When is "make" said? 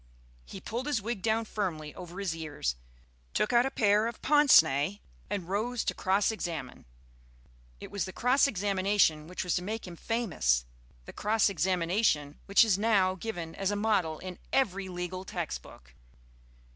9.61-9.85